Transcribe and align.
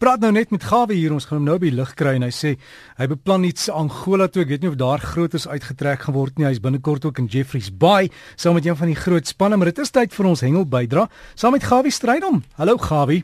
Praat 0.00 0.22
nou 0.24 0.30
net 0.32 0.48
met 0.48 0.62
Gawe 0.64 0.94
hier, 0.96 1.12
ons 1.12 1.26
gaan 1.28 1.42
hom 1.42 1.48
nou 1.50 1.58
by 1.60 1.68
lig 1.76 1.90
kry 1.92 2.14
en 2.16 2.22
hy 2.24 2.30
sê 2.32 2.54
hy 2.96 3.06
beplan 3.10 3.42
iets 3.44 3.66
Angola 3.68 4.30
toe. 4.32 4.46
Ek 4.46 4.54
weet 4.54 4.62
nie 4.64 4.70
of 4.70 4.78
daar 4.80 5.02
grootes 5.04 5.44
uitgetrek 5.44 6.06
gaan 6.06 6.16
word 6.16 6.40
nie. 6.40 6.46
Hy's 6.48 6.62
binnekort 6.64 7.04
ook 7.04 7.20
in 7.20 7.28
Jeffreys 7.28 7.68
Bay 7.68 8.08
saam 8.32 8.56
met 8.56 8.64
een 8.64 8.78
van 8.80 8.88
die 8.88 8.96
groot 8.96 9.28
spanne, 9.28 9.58
maar 9.60 9.68
dit 9.68 9.82
is 9.84 9.92
tyd 9.92 10.16
vir 10.16 10.30
ons 10.30 10.40
hengel 10.46 10.64
bydra 10.64 11.04
saam 11.34 11.52
met 11.52 11.68
Gawe 11.68 11.92
Strydom. 11.92 12.40
Hallo 12.56 12.80
Gawe. 12.80 13.20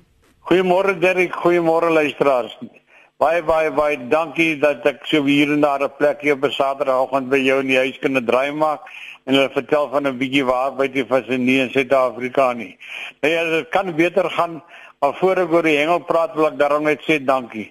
Goeiemôre 0.50 0.98
Derek, 1.00 1.40
goeiemôre 1.46 1.88
luisteraars. 1.96 2.52
Baie 3.17 3.40
baie 3.40 3.72
baie 3.72 3.97
dankie 4.13 4.58
dat 4.61 4.85
ek 4.85 5.08
so 5.08 5.24
hier 5.24 5.49
en 5.56 5.65
daar 5.65 5.81
'n 5.81 5.97
plek 5.97 6.21
hier 6.21 6.37
op 6.37 6.45
'n 6.45 6.53
Saterdagoggend 6.53 7.31
by 7.33 7.40
jou 7.40 7.61
in 7.61 7.72
die 7.72 7.81
huis 7.81 7.97
kan 8.04 8.21
draai 8.21 8.53
maak 8.53 8.85
en 9.24 9.35
hulle 9.35 9.49
vertel 9.49 9.88
van 9.88 10.06
'n 10.06 10.19
bietjie 10.19 10.45
waar 10.45 10.77
by 10.77 10.93
die 10.93 11.04
visie 11.08 11.61
in 11.63 11.71
Suid-Afrika 11.71 12.53
nie. 12.53 12.77
Nee, 13.22 13.51
dit 13.51 13.69
kan 13.71 13.97
beter 13.97 14.31
gaan 14.31 14.63
Maar 15.06 15.14
voor 15.14 15.38
ek 15.38 15.52
oor 15.54 15.62
die 15.62 15.76
hengel 15.78 16.00
praat, 16.02 16.32
wil 16.34 16.48
ek 16.48 16.56
daarom 16.59 16.88
net 16.88 17.04
sê 17.06 17.20
dankie. 17.23 17.68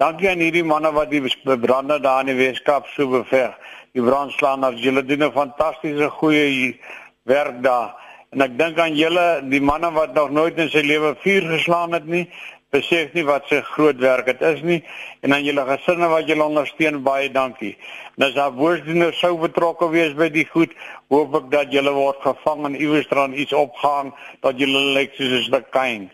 Dankie 0.00 0.30
aan 0.30 0.40
hierdie 0.40 0.64
manne 0.64 0.88
wat 0.96 1.10
die 1.12 1.20
brande 1.60 1.98
daar 2.00 2.22
in 2.24 2.30
die 2.30 2.36
Weskaap 2.38 2.86
so 2.94 3.04
beveg. 3.12 3.52
Die 3.92 4.00
brandslaaners, 4.00 4.78
julle 4.80 5.02
doen 5.04 5.26
'n 5.26 5.32
fantastiese 5.34 6.08
goeie 6.08 6.80
werk 7.28 7.60
daar. 7.62 7.92
En 8.32 8.40
ek 8.40 8.56
dink 8.56 8.78
aan 8.78 8.96
julle, 8.96 9.42
die 9.44 9.60
manne 9.60 9.90
wat 9.92 10.14
nog 10.14 10.30
nooit 10.30 10.56
in 10.56 10.70
sy 10.70 10.80
lewe 10.80 11.16
vuur 11.20 11.50
geslaan 11.52 11.92
het 11.92 12.06
nie, 12.06 12.30
besef 12.70 13.12
nie 13.12 13.24
wat 13.24 13.44
se 13.48 13.60
groot 13.62 13.98
werk 14.00 14.24
dit 14.26 14.40
is 14.40 14.62
nie. 14.62 14.82
En 15.20 15.34
aan 15.34 15.44
julle 15.44 15.64
gesinne 15.66 16.08
wat 16.08 16.28
julle 16.28 16.44
ondersteun, 16.44 17.02
baie 17.02 17.28
dankie. 17.30 17.76
En 18.16 18.24
as 18.24 18.34
daar 18.34 18.52
woordene 18.52 19.12
sou 19.12 19.36
betrokke 19.36 19.90
wees 19.90 20.14
by 20.14 20.30
die 20.30 20.46
goed, 20.46 20.72
hoop 21.10 21.34
ek 21.34 21.50
dat 21.50 21.72
julle 21.72 21.92
word 21.92 22.22
gevang 22.22 22.64
en 22.64 22.80
iewers 22.80 23.08
dan 23.08 23.34
iets 23.34 23.52
opgehang 23.52 24.14
dat 24.40 24.56
julle 24.56 24.80
lyk 24.96 25.12
soos 25.14 25.28
'n 25.28 25.42
stuk 25.42 25.70
kind. 25.70 26.10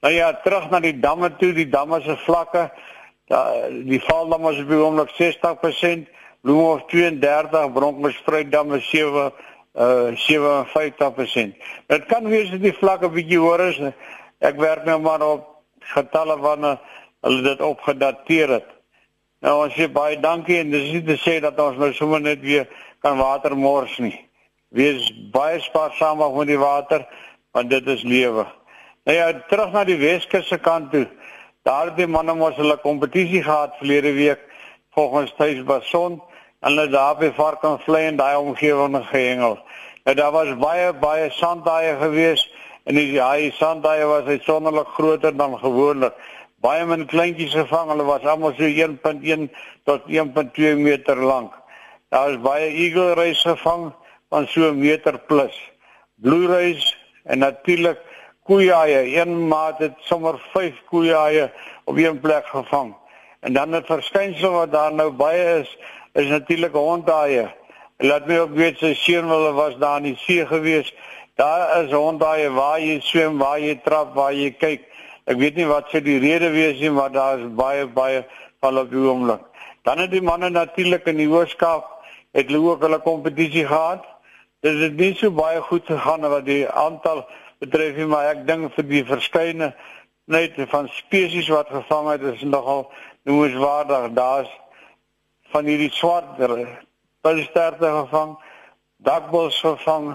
Nou 0.00 0.14
ja, 0.14 0.32
terug 0.42 0.70
na 0.70 0.80
die 0.80 0.96
damme 1.00 1.28
toe, 1.36 1.52
die 1.52 1.68
damme 1.68 2.00
se 2.00 2.16
vlakke. 2.24 2.70
Da 3.28 3.68
die 3.70 4.00
valdam 4.02 4.42
was 4.42 4.58
by 4.66 4.78
oomblik 4.80 5.12
60%, 5.18 6.08
Bloemhof 6.40 6.86
32, 6.88 7.72
Bronkhorstspruitdam 7.72 8.80
7 8.80 9.32
uh 9.74 10.10
57%. 10.16 11.52
Dit 11.86 12.06
kan 12.06 12.26
wees 12.28 12.50
dat 12.50 12.62
die 12.62 12.74
vlakke 12.74 13.10
bietjie 13.12 13.38
hoër 13.38 13.66
is. 13.68 13.78
Ek 14.42 14.56
werk 14.58 14.84
nou 14.88 14.98
maar 15.04 15.22
op 15.22 15.46
getalle 15.92 16.38
wanneer 16.40 16.80
hulle 17.20 17.42
dit 17.42 17.60
opgedateer 17.60 18.56
het. 18.56 18.70
Nou 19.44 19.60
ons 19.64 19.76
sê 19.76 19.86
baie 19.92 20.18
dankie 20.20 20.58
en 20.60 20.72
dis 20.72 20.90
nie 20.92 21.04
te 21.04 21.16
sê 21.20 21.38
dat 21.44 21.60
ons 21.60 21.78
nou 21.80 21.92
sommer 21.96 22.20
net 22.20 22.40
weer 22.44 22.66
kan 23.04 23.20
water 23.20 23.54
mors 23.56 23.94
nie. 24.02 24.16
Wees 24.74 25.06
baie 25.32 25.60
spaarsaam 25.60 26.24
met 26.36 26.50
die 26.50 26.58
water 26.60 27.06
want 27.52 27.70
dit 27.70 27.86
is 27.86 28.02
lewe. 28.02 28.46
Nou 29.04 29.16
ja, 29.16 29.32
terug 29.48 29.72
na 29.72 29.84
die 29.88 29.96
Weskus 29.96 30.48
se 30.48 30.58
kant 30.60 30.90
toe. 30.92 31.06
Daar 31.64 31.88
het 31.88 31.96
die 31.96 32.06
manne 32.06 32.34
mos 32.36 32.56
hulle 32.60 32.76
kompetisie 32.82 33.40
gehad 33.42 33.78
verlede 33.78 34.12
week 34.12 34.40
volgens 34.92 35.32
Thuis 35.38 35.62
Bason 35.64 36.18
en 36.60 36.68
hulle 36.68 36.90
daar 36.92 37.16
by 37.16 37.30
Varkenvlei 37.36 38.06
en 38.10 38.18
daai 38.20 38.36
omgewing 38.36 38.98
gehengel. 39.08 39.56
Nou 40.04 40.16
daar 40.16 40.32
was 40.32 40.52
baie 40.60 40.92
baie 40.92 41.30
sandaaie 41.32 41.94
gewees 42.02 42.44
en 42.84 43.00
die 43.00 43.14
daai 43.14 43.52
sandaaie 43.56 44.04
was 44.04 44.28
uitsonderlik 44.28 44.92
groter 44.98 45.36
dan 45.36 45.56
gewoonlik. 45.58 46.12
Baie 46.60 46.84
min 46.84 47.06
kleintjies 47.08 47.56
gevang. 47.56 47.88
Hulle 47.88 48.04
was 48.04 48.28
almal 48.28 48.52
so 48.58 48.68
1.1 48.68 49.48
tot 49.88 50.04
1.2 50.12 50.76
meter 50.76 51.24
lank. 51.24 51.56
Daar 52.12 52.34
was 52.34 52.44
baie 52.44 52.68
eagle 52.68 53.14
rays 53.16 53.40
gevang 53.48 53.94
van 54.28 54.46
so 54.46 54.68
'n 54.68 54.78
meter 54.78 55.18
plus. 55.18 55.56
Blue 56.20 56.46
rays 56.46 56.96
en 57.24 57.38
natuurlik 57.38 58.09
koeieie. 58.44 59.16
Een 59.16 59.48
maat 59.48 59.78
het 59.78 59.94
sommer 59.98 60.38
5 60.52 60.82
koeieie 60.88 61.50
op 61.84 61.96
een 61.96 62.20
plek 62.20 62.46
gevang. 62.46 62.94
En 63.40 63.52
dan 63.52 63.76
'n 63.76 63.84
verskynsel 63.84 64.52
wat 64.52 64.72
daar 64.72 64.92
nou 64.92 65.10
baie 65.10 65.60
is, 65.60 65.78
is 66.12 66.28
natuurlik 66.28 66.72
hondaie. 66.72 67.48
Laat 67.98 68.26
my 68.26 68.38
ook 68.38 68.54
weet 68.54 68.78
sy 68.78 68.94
seun 68.94 69.28
hulle 69.28 69.52
was 69.52 69.76
daar 69.78 69.96
in 69.96 70.02
die 70.02 70.16
see 70.16 70.46
gewees. 70.46 70.94
Daar 71.34 71.84
is 71.84 71.92
hondaie 71.92 72.50
waar 72.50 72.80
jy 72.80 73.00
swem, 73.00 73.38
waar 73.38 73.60
jy 73.60 73.74
trap, 73.84 74.14
waar 74.14 74.32
jy 74.32 74.50
kyk. 74.50 74.80
Ek 75.24 75.36
weet 75.36 75.56
nie 75.56 75.66
wat 75.66 75.88
sou 75.88 76.00
die 76.00 76.18
rede 76.18 76.50
wees 76.50 76.80
nie, 76.80 76.90
maar 76.90 77.12
daar 77.12 77.38
is 77.38 77.54
baie 77.54 77.86
baie 77.86 78.24
van 78.60 78.78
op 78.78 78.90
die 78.90 78.98
oomblik. 78.98 79.40
Dan 79.82 79.98
het 79.98 80.10
die 80.10 80.22
manne 80.22 80.50
natuurlik 80.50 81.06
in 81.06 81.16
die 81.16 81.28
Hoërskool 81.28 81.84
het 82.32 82.50
hulle 82.50 82.70
ook 82.70 82.82
hulle 82.82 82.98
kompetisie 83.04 83.66
gehad. 83.66 84.04
Dit 84.60 84.80
het 84.80 84.96
nie 84.96 85.14
so 85.16 85.30
baie 85.30 85.60
goed 85.60 85.86
gegaan 85.86 86.20
wat 86.20 86.44
die 86.44 86.68
aantal 86.68 87.24
betref 87.60 87.96
nie, 87.96 88.08
maar 88.08 88.30
ek 88.32 88.46
dink 88.48 88.72
vir 88.76 88.86
die 88.88 89.02
verskeie 89.04 89.72
net 90.30 90.56
van 90.70 90.88
spesies 90.96 91.50
wat 91.52 91.68
gevang 91.72 92.08
het 92.14 92.24
is 92.32 92.42
nogal 92.46 92.86
noemenswaardig. 93.28 94.12
Daar's 94.16 94.50
van 95.52 95.68
hierdie 95.68 95.90
swart 95.92 96.38
pilsterte 97.20 97.90
gevang, 97.98 98.36
dakbos 99.04 99.58
gevang 99.60 100.12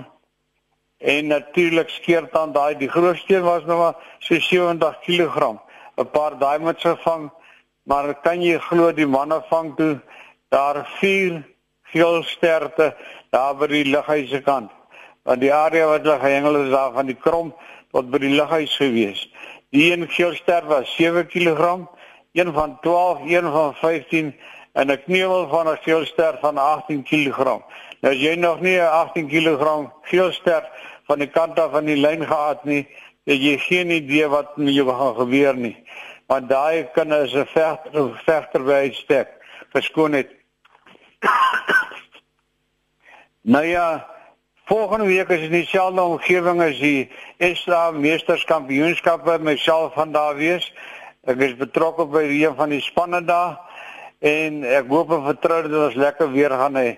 en 1.05 1.27
natuurlik 1.27 1.91
skeertand 1.91 2.55
daai 2.55 2.77
die 2.79 2.89
grootste 2.89 3.41
was 3.45 3.65
nog 3.67 3.79
maar 3.79 3.95
so 4.19 4.39
70 4.39 4.99
kg. 5.05 5.59
'n 5.97 6.09
Paar 6.11 6.39
diamonds 6.39 6.81
gevang, 6.81 7.31
maar 7.83 8.13
kan 8.21 8.41
jy 8.41 8.57
glo 8.59 8.91
die 8.91 9.07
manne 9.07 9.43
vang 9.49 9.75
toe 9.75 9.99
daar 10.49 10.85
vier 10.99 11.43
geelsterte 11.93 12.95
daar 13.29 13.55
by 13.55 13.67
die 13.67 13.85
lughuise 13.85 14.41
kant 14.41 14.71
want 15.25 15.41
die 15.41 15.53
area 15.53 15.87
wat 15.89 16.05
hulle 16.05 16.19
gehengel 16.21 16.59
is 16.63 16.69
daar 16.69 16.93
van 16.93 17.09
die 17.09 17.17
krom 17.17 17.53
tot 17.91 18.11
by 18.13 18.21
die 18.21 18.33
lughuis 18.35 18.75
gewees. 18.77 19.25
Die 19.73 19.89
een 19.91 20.05
geelster 20.09 20.65
was 20.69 20.91
7 20.95 21.25
kg, 21.27 21.87
een 22.37 22.51
van 22.53 22.77
12, 22.81 23.25
een 23.25 23.49
van 23.51 23.73
15 23.81 24.35
en 24.73 24.91
'n 24.91 25.03
kneuwel 25.03 25.47
van 25.49 25.67
'n 25.67 25.81
geelster 25.81 26.37
van 26.41 26.57
18 26.57 27.03
kg. 27.03 27.37
Nou 28.01 28.13
as 28.13 28.21
jy 28.21 28.35
nog 28.35 28.61
nie 28.61 28.77
'n 28.77 28.91
18 28.91 29.27
kg 29.27 29.89
geelster 30.01 30.69
van 31.07 31.19
die 31.19 31.29
kant 31.29 31.59
af 31.59 31.71
van 31.71 31.85
die 31.85 31.97
lyn 31.97 32.25
gehad 32.25 32.63
nie, 32.63 32.87
het 33.25 33.41
jy 33.41 33.57
geen 33.57 33.89
idee 33.89 34.27
wat 34.27 34.57
met 34.57 34.73
jou 34.73 34.89
gaan 34.89 35.15
gebeur 35.15 35.55
nie. 35.55 35.83
Want 36.27 36.49
daai 36.49 36.87
kinders 36.93 37.33
is 37.33 37.41
'n 37.41 37.45
vegter 37.45 38.21
vegter 38.25 38.63
by 38.63 38.71
uitstek. 38.71 39.29
Verskoon 39.69 40.11
net. 40.11 40.29
nou 43.53 43.65
ja, 43.65 44.14
Volgende 44.67 45.05
week 45.05 45.29
is 45.29 45.41
in 45.41 45.51
dieselfde 45.51 46.01
omgewing 46.01 46.61
as 46.65 46.79
die 46.81 47.09
Esra 47.37 47.91
Meesterskampioenskappe 47.93 49.35
myself 49.37 49.91
van 49.93 50.09
daar 50.11 50.33
wees. 50.39 50.65
Ek 51.29 51.37
is 51.45 51.51
betrokke 51.59 52.07
by 52.09 52.23
een 52.31 52.55
van 52.57 52.73
die 52.73 52.79
spanne 52.81 53.19
daar 53.27 53.59
en 54.25 54.63
ek 54.65 54.89
hoop 54.89 55.13
en 55.13 55.21
vertrou 55.27 55.59
dat 55.67 55.75
ons 55.91 55.99
lekker 56.01 56.31
weer 56.33 56.55
gaan 56.57 56.79
hê. 56.81 56.95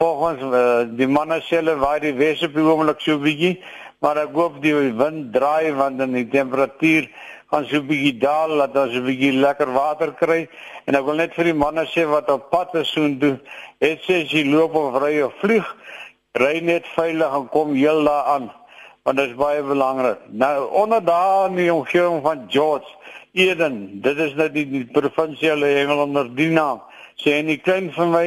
Volgens 0.00 0.46
uh, 0.48 0.62
die 0.96 1.10
manne 1.12 1.42
sê 1.44 1.58
hulle 1.60 1.74
waai 1.82 2.00
die 2.06 2.14
wes 2.16 2.40
op 2.48 2.56
die 2.56 2.64
oomblik 2.64 3.04
so 3.04 3.20
bietjie, 3.20 3.58
maar 4.00 4.22
ek 4.24 4.32
hoop 4.40 4.56
die 4.64 4.72
wind 4.72 5.28
draai 5.36 5.76
want 5.76 6.00
dan 6.00 6.16
die 6.16 6.24
temperatuur 6.24 7.10
gaan 7.52 7.68
so 7.68 7.84
bietjie 7.84 8.14
daal 8.22 8.56
dat 8.62 8.80
ons 8.86 8.96
'n 8.96 9.04
bietjie 9.04 9.34
lekker 9.44 9.68
water 9.76 10.16
kry 10.16 10.48
en 10.88 10.96
ek 10.96 11.04
wil 11.04 11.20
net 11.20 11.36
vir 11.36 11.52
die 11.52 11.58
manne 11.66 11.84
sê 11.92 12.08
wat 12.08 12.32
op 12.32 12.48
pad 12.48 12.80
is 12.80 12.88
so 12.96 13.04
doen, 13.04 13.36
het 13.84 14.00
sê 14.08 14.22
as 14.24 14.32
jy 14.32 14.48
loop 14.48 14.72
of 14.72 15.02
ry 15.04 15.20
of 15.20 15.36
vlieg 15.44 15.68
ry 16.32 16.60
net 16.60 16.86
veilig 16.94 17.34
en 17.34 17.48
kom 17.48 17.74
heel 17.74 18.04
daar 18.04 18.24
aan 18.24 18.50
want 19.02 19.16
dit 19.16 19.30
is 19.30 19.36
baie 19.36 19.62
belangrik. 19.62 20.18
Nou 20.28 20.70
onder 20.70 21.04
daar 21.04 21.48
in 21.48 21.54
die 21.56 21.72
omgewing 21.74 22.22
van 22.22 22.44
George 22.48 22.86
Eden, 23.32 24.00
dit 24.02 24.16
is 24.16 24.34
nou 24.34 24.50
die, 24.50 24.66
die 24.68 24.84
provinsiale 24.84 25.66
hengel 25.66 26.02
onder 26.02 26.34
die 26.34 26.50
naam. 26.50 26.82
Sê 27.16 27.38
en 27.38 27.48
die 27.48 27.58
klein 27.58 27.92
van 27.92 28.10
my 28.10 28.26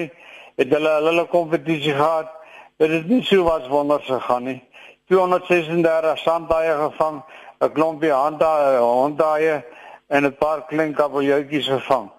het 0.57 0.73
hulle 0.73 0.93
hulle 1.05 1.25
kompetisie 1.29 1.93
gehad. 1.93 2.31
Dit 2.81 2.89
is 2.89 3.05
nie 3.07 3.21
so 3.23 3.45
wat 3.45 3.67
wonders 3.67 4.07
gegaan 4.09 4.47
nie. 4.49 4.59
236 5.11 6.19
sandaaie 6.23 6.73
gevang, 6.79 7.21
'n 7.61 7.71
klompie 7.71 8.11
handa 8.11 8.79
hondaaie 8.79 9.63
en 10.07 10.25
'n 10.25 10.35
paar 10.37 10.65
klein 10.65 10.93
kabeljoutjies 10.93 11.67
gevang. 11.67 12.09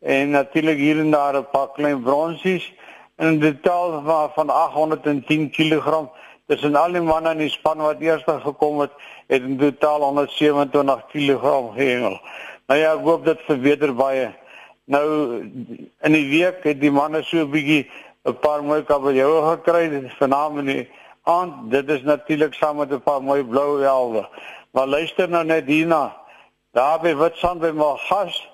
En 0.00 0.30
natuurlik 0.30 0.78
hier 0.78 0.98
en 0.98 1.10
daar 1.10 1.36
'n 1.36 1.50
paar 1.50 1.70
klein 1.72 2.02
bronsies 2.02 2.72
in 3.16 3.40
totaal 3.40 4.02
van, 4.02 4.30
van 4.34 4.50
810 4.50 5.50
kg. 5.50 6.08
Dis 6.46 6.62
en 6.62 6.74
al 6.76 6.92
die 6.92 7.00
manne 7.00 7.30
in 7.32 7.44
die 7.46 7.52
span 7.52 7.80
wat 7.80 8.00
eers 8.04 8.24
gekom 8.26 8.80
het, 8.82 8.92
het 9.32 9.42
in 9.42 9.56
totaal 9.58 10.02
127 10.04 11.06
kg 11.12 11.52
gehengel. 11.74 12.18
Nou 12.66 12.80
ja, 12.80 12.92
ek 12.92 13.04
hoop 13.06 13.24
dit 13.24 13.40
verbeter 13.46 13.94
baie. 13.96 14.28
Nou 14.84 15.06
in 16.04 16.12
die 16.12 16.26
week 16.28 16.64
het 16.68 16.80
die 16.80 16.92
manne 16.92 17.22
so 17.22 17.44
'n 17.44 17.50
bietjie 17.50 17.88
'n 18.24 18.38
paar 18.40 18.64
mooi 18.64 18.82
kabeljoue 18.82 19.56
gekry, 19.56 20.10
vanaand 20.18 20.58
in 20.58 20.66
die 20.66 20.88
aand. 21.22 21.70
Dit 21.70 21.88
is 21.88 22.02
natuurlik 22.02 22.54
saam 22.54 22.76
met 22.76 22.92
'n 22.92 23.02
paar 23.02 23.22
mooi 23.22 23.44
blou 23.44 23.78
welde. 23.78 24.28
Maar 24.70 24.86
luister 24.86 25.28
nou 25.28 25.44
net 25.44 25.66
hierna. 25.66 26.16
Daar 26.72 27.00
by 27.00 27.14
Witstrand 27.16 27.60
by 27.60 27.70
Magas 27.70 28.48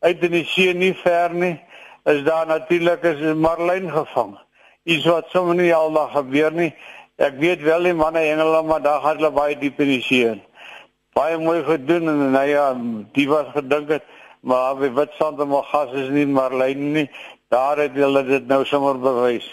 uit 0.00 0.22
in 0.22 0.30
die 0.30 0.44
see 0.44 0.72
nie 0.72 0.94
ver 0.94 1.34
nie 1.34 1.60
is 2.04 2.22
daar 2.24 2.46
natuurlik 2.46 3.02
is 3.02 3.34
marlyn 3.34 3.90
gevang. 3.90 4.38
Iets 4.84 5.04
wat 5.04 5.30
sommer 5.32 5.54
nie 5.54 5.74
aldag 5.74 6.12
gebeur 6.12 6.52
nie. 6.52 6.74
Ek 7.16 7.38
weet 7.40 7.62
wel 7.62 7.82
die 7.82 7.94
manne 7.94 8.18
hengel 8.18 8.62
maar 8.64 8.82
daar 8.82 9.00
gaan 9.00 9.16
hulle 9.16 9.30
baie 9.30 9.56
diep 9.58 9.80
in 9.80 9.94
die 9.96 10.02
see. 10.02 10.42
baie 11.14 11.38
mooi 11.38 11.62
gedoen 11.62 12.08
en 12.10 12.30
nou 12.34 12.46
ja, 12.48 12.64
die 13.14 13.28
was 13.30 13.46
gedink 13.54 13.88
het 13.88 14.06
maar 14.40 14.80
wat 14.92 15.12
sand 15.18 15.40
en 15.40 15.52
gas 15.70 15.92
is 15.92 16.08
nie 16.12 16.26
maar 16.26 16.52
lyn 16.52 16.92
nie. 16.92 17.10
Daar 17.48 17.78
het 17.78 17.94
hulle 17.94 18.24
dit 18.24 18.46
nou 18.46 18.64
sommer 18.64 18.98
bewys. 19.00 19.46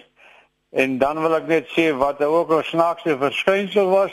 En 0.72 0.98
dan 0.98 1.22
wil 1.22 1.36
ek 1.36 1.48
net 1.48 1.70
sê 1.76 1.92
wat 1.96 2.22
ook 2.22 2.52
'n 2.52 2.64
snaakse 2.64 3.18
verskynsel 3.18 3.88
was, 3.90 4.12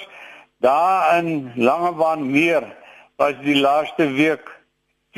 daar 0.60 1.18
in 1.18 1.52
Langebaan 1.56 2.30
meer 2.30 2.62
was 3.16 3.34
die 3.42 3.60
laaste 3.60 4.06
week 4.12 4.57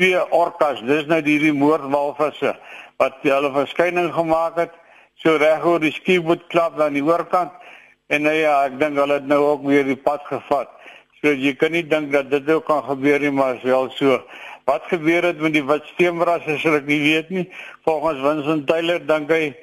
twee 0.01 0.21
orkas, 0.33 0.81
dis 0.89 1.05
nou 1.05 1.19
hierdie 1.21 1.53
moordwalvisse 1.53 2.55
wat 3.01 3.19
hulle 3.21 3.51
verskyning 3.53 4.09
gemaak 4.15 4.57
het 4.57 4.77
so 5.21 5.35
reg 5.37 5.65
oor 5.65 5.81
die 5.83 5.93
skieboot 5.93 6.47
klap 6.49 6.79
aan 6.81 6.97
die 6.97 7.05
oorkant 7.05 7.53
en 8.09 8.25
nou 8.25 8.33
ja, 8.33 8.55
ek 8.65 8.79
dink 8.81 8.97
hulle 8.97 9.19
het 9.19 9.27
nou 9.29 9.39
ook 9.53 9.67
weer 9.69 9.85
die 9.87 9.99
pad 9.99 10.25
gevat. 10.27 10.71
So 11.21 11.31
jy 11.37 11.53
kan 11.55 11.75
nie 11.75 11.83
dink 11.85 12.09
dat 12.15 12.31
dit 12.31 12.49
ook 12.49 12.65
kan 12.65 12.81
gebeur 12.83 13.21
nie, 13.21 13.31
maar 13.31 13.61
wel 13.63 13.91
so. 13.93 14.17
Wat 14.65 14.89
gebeur 14.89 15.29
het 15.29 15.39
met 15.39 15.53
die 15.53 15.63
wit 15.63 15.85
steenbrasse, 15.93 16.57
sal 16.59 16.79
ek 16.79 16.89
nie 16.89 16.99
weet 17.05 17.29
nie. 17.29 17.45
Volgens 17.85 18.19
Vincent 18.25 18.65
Taylor 18.67 18.99
dink 19.05 19.31
hy 19.31 19.53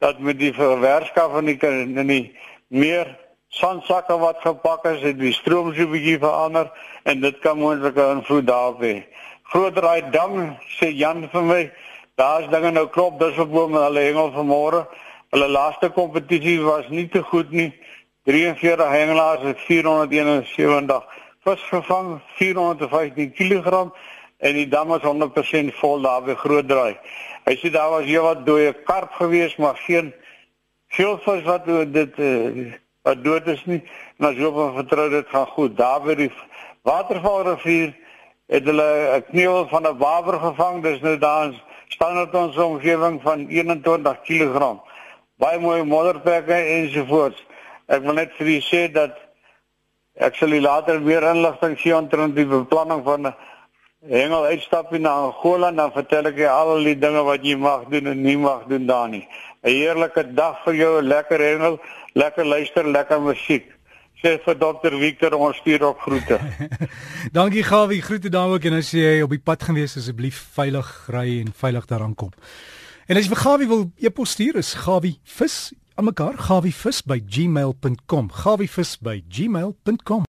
dat 0.00 0.22
met 0.22 0.38
die 0.38 0.54
verwerskaf 0.54 1.34
van 1.34 1.50
die 1.50 1.58
in 1.68 1.98
die 2.06 2.22
meer 2.70 3.10
sandsakke 3.50 4.14
wat 4.22 4.40
gepak 4.46 4.86
is, 4.94 5.02
het 5.02 5.18
die 5.18 5.34
stroom 5.34 5.74
so 5.74 5.82
'n 5.82 5.90
bietjie 5.90 6.18
verander 6.22 6.70
en 7.04 7.20
dit 7.20 7.38
kan 7.42 7.58
moontlik 7.58 7.98
'n 7.98 8.22
invloed 8.22 8.46
daarop 8.46 8.80
hê. 8.80 9.04
Grootdraai 9.48 10.10
dam 10.12 10.56
sê 10.76 10.90
Jan 10.92 11.22
vir 11.32 11.42
my, 11.42 11.60
daar's 12.20 12.48
dinge 12.52 12.72
nou 12.76 12.84
klop, 12.92 13.18
dis 13.20 13.38
op 13.40 13.48
boom 13.48 13.76
hulle 13.78 14.02
hengel 14.04 14.28
vanmôre. 14.34 14.82
Hulle 15.32 15.48
laaste 15.48 15.88
kompetisie 15.94 16.58
was 16.60 16.88
nie 16.92 17.06
te 17.08 17.22
goed 17.30 17.52
nie. 17.52 17.70
43 18.28 18.90
hengelaars 18.92 19.46
het 19.48 19.62
471 19.64 21.06
vis 21.46 21.62
gevang, 21.70 22.18
415 22.36 23.30
kg 23.32 23.86
en 24.38 24.54
die 24.54 24.66
dam 24.68 24.92
is 24.94 25.06
100% 25.06 25.72
vol 25.80 26.04
daar 26.04 26.26
by 26.26 26.36
groot 26.42 26.68
draai. 26.68 26.98
Hy 27.48 27.54
sê 27.56 27.70
daar 27.72 27.88
was 27.94 28.04
hier 28.04 28.26
wat 28.26 28.44
dooie 28.46 28.74
karp 28.84 29.14
gewees, 29.16 29.56
maar 29.56 29.80
geen 29.86 30.12
vis 30.92 31.46
wat 31.46 31.64
dit 31.94 32.20
uh, 32.20 32.68
wat 33.08 33.24
dood 33.24 33.48
is 33.48 33.64
nie. 33.64 33.80
En 34.20 34.28
as 34.28 34.36
jy 34.36 34.44
op 34.52 34.76
vertrou 34.76 35.08
dit 35.16 35.32
gaan 35.32 35.48
goed. 35.56 35.76
Daar 35.80 36.04
by 36.04 36.18
die 36.20 36.30
Watervalrivier 36.84 37.96
het 38.48 38.64
hulle 38.64 38.88
'n 39.16 39.24
knevel 39.30 39.68
van 39.68 39.86
'n 39.86 39.98
waver 39.98 40.40
gevang. 40.40 40.82
Dis 40.82 41.00
nou 41.00 41.18
daar 41.18 41.52
dit 41.98 42.34
ons 42.34 42.56
omgewing 42.56 43.22
van 43.22 43.46
21 43.48 44.20
kg. 44.20 44.76
Baie 45.36 45.58
mooi 45.58 45.82
modderplekke 45.82 46.52
ensovoorts. 46.52 47.46
Ek 47.86 48.02
wil 48.02 48.14
net 48.14 48.32
vir 48.36 48.46
u 48.46 48.60
sê 48.60 48.92
dat 48.92 49.16
ek 50.14 50.34
sal 50.34 50.60
later 50.60 51.04
weer 51.04 51.22
inligting 51.22 51.78
gee 51.78 51.96
omtrent 51.96 52.34
die 52.36 52.46
beplanning 52.46 53.04
van 53.04 53.26
'n 53.26 53.34
hengel 54.06 54.44
uitstap 54.44 54.92
in 54.94 55.06
Angola 55.06 55.70
dan 55.72 55.92
vertel 55.92 56.26
ek 56.26 56.36
jy 56.36 56.46
al 56.46 56.82
die 56.84 56.98
dinge 56.98 57.22
wat 57.22 57.42
jy 57.42 57.56
mag 57.56 57.84
doen 57.90 58.06
en 58.06 58.22
nie 58.22 58.36
mag 58.36 58.66
doen 58.66 58.86
daar 58.86 59.08
nie. 59.08 59.28
'n 59.62 59.70
Heerlike 59.70 60.34
dag 60.34 60.62
vir 60.64 60.74
jou, 60.74 61.02
lekker 61.02 61.40
hengel, 61.40 61.80
lekker 62.14 62.44
luister, 62.44 62.84
lekker 62.86 63.20
musiek. 63.20 63.77
Sê 64.18 64.34
vir 64.42 64.56
dokter 64.58 64.96
Victor 64.98 65.36
ons 65.38 65.56
stuur 65.60 65.84
op 65.92 66.00
groete. 66.02 66.40
Dankie 67.36 67.62
Gawie, 67.62 68.02
groete 68.02 68.30
daar 68.34 68.50
ook 68.50 68.64
en 68.66 68.80
as 68.80 68.90
jy 68.90 69.20
op 69.22 69.30
die 69.30 69.42
pad 69.42 69.62
gaan 69.62 69.78
wees 69.78 69.94
asseblief 70.00 70.40
veilig 70.56 70.88
ry 71.14 71.40
en 71.44 71.52
veilig 71.54 71.86
daaraan 71.86 72.16
kom. 72.18 72.32
En 73.06 73.16
as 73.16 73.28
jy 73.28 73.34
vir 73.36 73.44
Gawie 73.44 73.68
wil 73.70 73.84
e-pos 74.02 74.34
stuur 74.34 74.58
is 74.58 74.74
Gawie 74.82 75.20
vis 75.38 75.68
aan 75.98 76.04
mekaar 76.04 76.36
gawivis 76.38 77.00
by 77.02 77.18
gmail.com 77.26 78.28
gawivis 78.30 78.98
by 79.02 79.16
gmail.com 79.26 80.26